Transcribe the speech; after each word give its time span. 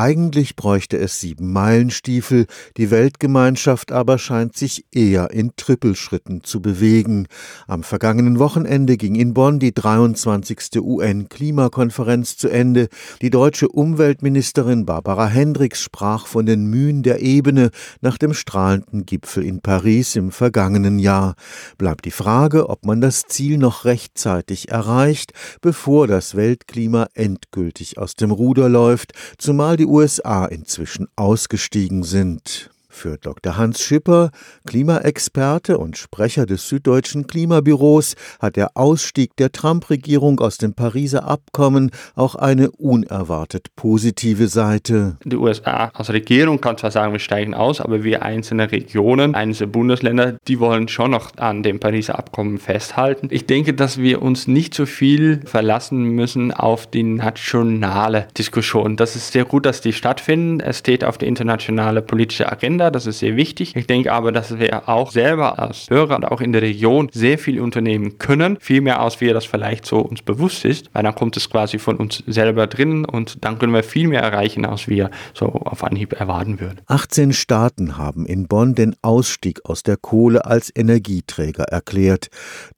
Eigentlich 0.00 0.56
bräuchte 0.56 0.96
es 0.96 1.20
sieben 1.20 1.52
Meilenstiefel, 1.52 2.46
die 2.78 2.90
Weltgemeinschaft 2.90 3.92
aber 3.92 4.16
scheint 4.16 4.56
sich 4.56 4.86
eher 4.90 5.30
in 5.30 5.52
Trippelschritten 5.56 6.42
zu 6.42 6.62
bewegen. 6.62 7.26
Am 7.66 7.82
vergangenen 7.82 8.38
Wochenende 8.38 8.96
ging 8.96 9.14
in 9.14 9.34
Bonn 9.34 9.58
die 9.58 9.74
23. 9.74 10.80
UN-Klimakonferenz 10.80 12.38
zu 12.38 12.48
Ende. 12.48 12.88
Die 13.20 13.28
deutsche 13.28 13.68
Umweltministerin 13.68 14.86
Barbara 14.86 15.26
Hendricks 15.26 15.82
sprach 15.82 16.26
von 16.26 16.46
den 16.46 16.64
Mühen 16.64 17.02
der 17.02 17.20
Ebene 17.20 17.68
nach 18.00 18.16
dem 18.16 18.32
strahlenden 18.32 19.04
Gipfel 19.04 19.44
in 19.44 19.60
Paris 19.60 20.16
im 20.16 20.30
vergangenen 20.30 20.98
Jahr. 20.98 21.34
Bleibt 21.76 22.06
die 22.06 22.10
Frage, 22.10 22.70
ob 22.70 22.86
man 22.86 23.02
das 23.02 23.24
Ziel 23.24 23.58
noch 23.58 23.84
rechtzeitig 23.84 24.70
erreicht, 24.70 25.34
bevor 25.60 26.06
das 26.06 26.36
Weltklima 26.36 27.08
endgültig 27.12 27.98
aus 27.98 28.14
dem 28.14 28.30
Ruder 28.30 28.70
läuft, 28.70 29.12
zumal 29.36 29.76
die 29.76 29.89
USA 29.90 30.46
inzwischen 30.46 31.08
ausgestiegen 31.16 32.04
sind. 32.04 32.70
Für 32.92 33.16
Dr. 33.16 33.56
Hans 33.56 33.80
Schipper, 33.80 34.30
Klimaexperte 34.66 35.78
und 35.78 35.96
Sprecher 35.96 36.44
des 36.44 36.68
Süddeutschen 36.68 37.28
Klimabüros, 37.28 38.14
hat 38.40 38.56
der 38.56 38.72
Ausstieg 38.74 39.36
der 39.36 39.52
Trump-Regierung 39.52 40.40
aus 40.40 40.58
dem 40.58 40.74
Pariser 40.74 41.24
Abkommen 41.24 41.92
auch 42.16 42.34
eine 42.34 42.72
unerwartet 42.72 43.68
positive 43.76 44.48
Seite. 44.48 45.16
Die 45.24 45.36
USA 45.36 45.92
als 45.94 46.12
Regierung 46.12 46.60
kann 46.60 46.76
zwar 46.76 46.90
sagen, 46.90 47.12
wir 47.12 47.20
steigen 47.20 47.54
aus, 47.54 47.80
aber 47.80 48.02
wir 48.02 48.22
einzelne 48.22 48.70
Regionen, 48.70 49.34
einzelne 49.36 49.68
Bundesländer, 49.68 50.36
die 50.48 50.58
wollen 50.58 50.88
schon 50.88 51.12
noch 51.12 51.36
an 51.36 51.62
dem 51.62 51.78
Pariser 51.78 52.18
Abkommen 52.18 52.58
festhalten. 52.58 53.28
Ich 53.30 53.46
denke, 53.46 53.72
dass 53.72 53.98
wir 53.98 54.20
uns 54.20 54.48
nicht 54.48 54.74
so 54.74 54.84
viel 54.84 55.42
verlassen 55.46 56.02
müssen 56.02 56.52
auf 56.52 56.88
die 56.88 57.04
nationale 57.04 58.26
Diskussion. 58.36 58.96
Das 58.96 59.14
ist 59.14 59.32
sehr 59.32 59.44
gut, 59.44 59.64
dass 59.64 59.80
die 59.80 59.92
stattfinden. 59.92 60.58
Es 60.60 60.80
steht 60.80 61.04
auf 61.04 61.16
der 61.16 61.28
internationale 61.28 62.02
politische 62.02 62.50
Agenda 62.50 62.79
Agenda, 62.80 62.90
das 62.90 63.06
ist 63.06 63.18
sehr 63.18 63.36
wichtig. 63.36 63.76
Ich 63.76 63.86
denke 63.86 64.10
aber, 64.10 64.32
dass 64.32 64.58
wir 64.58 64.88
auch 64.88 65.10
selber 65.10 65.58
als 65.58 65.90
Hörer 65.90 66.16
und 66.16 66.24
auch 66.24 66.40
in 66.40 66.52
der 66.52 66.62
Region 66.62 67.10
sehr 67.12 67.36
viel 67.36 67.60
unternehmen 67.60 68.16
können, 68.16 68.56
viel 68.58 68.80
mehr 68.80 69.00
als 69.00 69.20
wir 69.20 69.34
das 69.34 69.44
vielleicht 69.44 69.84
so 69.84 69.98
uns 69.98 70.22
bewusst 70.22 70.64
ist, 70.64 70.88
weil 70.94 71.02
dann 71.02 71.14
kommt 71.14 71.36
es 71.36 71.50
quasi 71.50 71.78
von 71.78 71.96
uns 71.96 72.24
selber 72.26 72.66
drin 72.66 73.04
und 73.04 73.44
dann 73.44 73.58
können 73.58 73.74
wir 73.74 73.82
viel 73.82 74.08
mehr 74.08 74.22
erreichen, 74.22 74.64
als 74.64 74.88
wir 74.88 75.10
so 75.34 75.46
auf 75.46 75.84
Anhieb 75.84 76.14
erwarten 76.14 76.58
würden. 76.58 76.80
18 76.86 77.34
Staaten 77.34 77.98
haben 77.98 78.24
in 78.24 78.48
Bonn 78.48 78.74
den 78.74 78.96
Ausstieg 79.02 79.60
aus 79.64 79.82
der 79.82 79.98
Kohle 79.98 80.46
als 80.46 80.72
Energieträger 80.74 81.64
erklärt. 81.64 82.28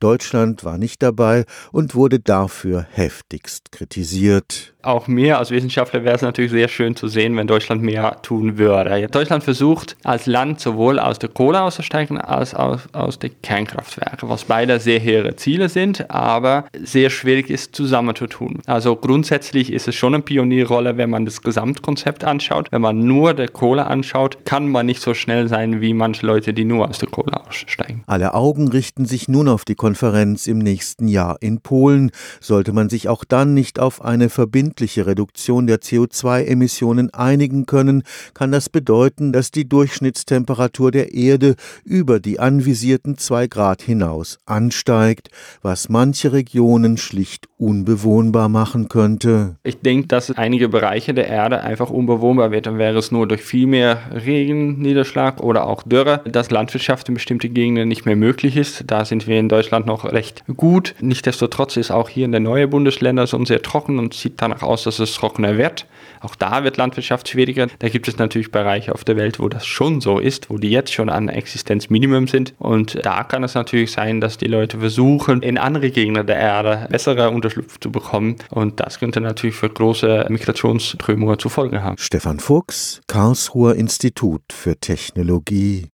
Deutschland 0.00 0.64
war 0.64 0.78
nicht 0.78 1.00
dabei 1.00 1.44
und 1.70 1.94
wurde 1.94 2.18
dafür 2.18 2.86
heftigst 2.90 3.70
kritisiert 3.70 4.71
auch 4.82 5.06
mir 5.06 5.38
als 5.38 5.50
Wissenschaftler 5.50 6.04
wäre 6.04 6.14
es 6.14 6.22
natürlich 6.22 6.50
sehr 6.50 6.68
schön 6.68 6.96
zu 6.96 7.08
sehen, 7.08 7.36
wenn 7.36 7.46
Deutschland 7.46 7.82
mehr 7.82 8.20
tun 8.22 8.58
würde. 8.58 9.08
Deutschland 9.08 9.44
versucht 9.44 9.96
als 10.04 10.26
Land 10.26 10.60
sowohl 10.60 10.98
aus 10.98 11.18
der 11.18 11.28
Kohle 11.28 11.62
auszusteigen 11.62 12.18
als 12.18 12.54
auch 12.54 12.80
aus 12.92 13.18
den 13.18 13.32
Kernkraftwerken, 13.42 14.28
was 14.28 14.44
beide 14.44 14.80
sehr 14.80 14.98
hehre 14.98 15.36
Ziele 15.36 15.68
sind, 15.68 16.10
aber 16.10 16.66
sehr 16.82 17.10
schwierig 17.10 17.50
ist 17.50 17.74
zusammen 17.74 18.14
zu 18.14 18.26
tun. 18.26 18.60
Also 18.66 18.96
grundsätzlich 18.96 19.72
ist 19.72 19.88
es 19.88 19.94
schon 19.94 20.14
eine 20.14 20.22
Pionierrolle, 20.22 20.96
wenn 20.96 21.10
man 21.10 21.24
das 21.24 21.42
Gesamtkonzept 21.42 22.24
anschaut. 22.24 22.68
Wenn 22.70 22.82
man 22.82 22.98
nur 22.98 23.34
der 23.34 23.48
Kohle 23.48 23.86
anschaut, 23.86 24.44
kann 24.44 24.68
man 24.68 24.86
nicht 24.86 25.00
so 25.00 25.14
schnell 25.14 25.48
sein 25.48 25.80
wie 25.80 25.94
manche 25.94 26.26
Leute, 26.26 26.52
die 26.52 26.64
nur 26.64 26.88
aus 26.88 26.98
der 26.98 27.08
Kohle 27.08 27.32
aussteigen. 27.46 28.01
Alle 28.12 28.34
Augen 28.34 28.68
richten 28.68 29.06
sich 29.06 29.26
nun 29.26 29.48
auf 29.48 29.64
die 29.64 29.74
Konferenz 29.74 30.46
im 30.46 30.58
nächsten 30.58 31.08
Jahr 31.08 31.38
in 31.40 31.62
Polen. 31.62 32.10
Sollte 32.42 32.74
man 32.74 32.90
sich 32.90 33.08
auch 33.08 33.24
dann 33.24 33.54
nicht 33.54 33.80
auf 33.80 34.04
eine 34.04 34.28
verbindliche 34.28 35.06
Reduktion 35.06 35.66
der 35.66 35.78
CO2-Emissionen 35.78 37.08
einigen 37.14 37.64
können, 37.64 38.02
kann 38.34 38.52
das 38.52 38.68
bedeuten, 38.68 39.32
dass 39.32 39.50
die 39.50 39.66
Durchschnittstemperatur 39.66 40.90
der 40.90 41.14
Erde 41.14 41.54
über 41.86 42.20
die 42.20 42.38
anvisierten 42.38 43.16
zwei 43.16 43.46
Grad 43.46 43.80
hinaus 43.80 44.38
ansteigt, 44.44 45.30
was 45.62 45.88
manche 45.88 46.34
Regionen 46.34 46.98
schlicht 46.98 47.48
unbewohnbar 47.56 48.50
machen 48.50 48.88
könnte. 48.88 49.56
Ich 49.62 49.80
denke, 49.80 50.08
dass 50.08 50.30
einige 50.32 50.68
Bereiche 50.68 51.14
der 51.14 51.28
Erde 51.28 51.62
einfach 51.62 51.88
unbewohnbar 51.88 52.50
wird. 52.50 52.66
Dann 52.66 52.76
wäre 52.76 52.98
es 52.98 53.10
nur 53.10 53.26
durch 53.26 53.40
viel 53.40 53.66
mehr 53.66 54.00
Regenniederschlag 54.12 55.40
oder 55.40 55.66
auch 55.66 55.82
Dürre, 55.84 56.20
dass 56.26 56.50
Landwirtschaft 56.50 57.08
in 57.08 57.14
bestimmte 57.14 57.48
Gegenden 57.48 57.88
nicht 57.88 58.01
mehr 58.06 58.16
möglich 58.16 58.56
ist. 58.56 58.84
Da 58.86 59.04
sind 59.04 59.26
wir 59.26 59.38
in 59.38 59.48
Deutschland 59.48 59.86
noch 59.86 60.04
recht 60.04 60.44
gut. 60.56 60.94
Nichtsdestotrotz 61.00 61.76
ist 61.76 61.90
auch 61.90 62.08
hier 62.08 62.24
in 62.24 62.32
der 62.32 62.40
neue 62.40 62.68
Bundesländer 62.68 63.26
schon 63.26 63.46
sehr 63.46 63.62
trocken 63.62 63.98
und 63.98 64.14
sieht 64.14 64.34
danach 64.36 64.62
aus, 64.62 64.84
dass 64.84 64.98
es 64.98 65.14
trockener 65.14 65.58
wird. 65.58 65.86
Auch 66.20 66.36
da 66.36 66.62
wird 66.64 66.76
Landwirtschaft 66.76 67.28
schwieriger. 67.28 67.66
Da 67.80 67.88
gibt 67.88 68.06
es 68.06 68.16
natürlich 68.16 68.50
Bereiche 68.50 68.94
auf 68.94 69.04
der 69.04 69.16
Welt, 69.16 69.40
wo 69.40 69.48
das 69.48 69.66
schon 69.66 70.00
so 70.00 70.18
ist, 70.18 70.50
wo 70.50 70.58
die 70.58 70.70
jetzt 70.70 70.92
schon 70.92 71.08
an 71.08 71.28
Existenzminimum 71.28 72.28
sind. 72.28 72.54
Und 72.58 73.04
da 73.04 73.24
kann 73.24 73.42
es 73.42 73.54
natürlich 73.54 73.92
sein, 73.92 74.20
dass 74.20 74.38
die 74.38 74.46
Leute 74.46 74.78
versuchen, 74.78 75.42
in 75.42 75.58
andere 75.58 75.90
Gegenden 75.90 76.26
der 76.26 76.36
Erde 76.36 76.86
bessere 76.90 77.30
Unterschlupf 77.30 77.80
zu 77.80 77.90
bekommen. 77.90 78.36
Und 78.50 78.80
das 78.80 79.00
könnte 79.00 79.20
natürlich 79.20 79.56
für 79.56 79.68
große 79.68 80.26
Migrationsströmungen 80.28 81.38
zu 81.38 81.48
Folge 81.48 81.82
haben. 81.82 81.96
Stefan 81.98 82.38
Fuchs, 82.38 83.00
Karlsruher 83.08 83.74
Institut 83.74 84.42
für 84.52 84.76
Technologie. 84.76 85.88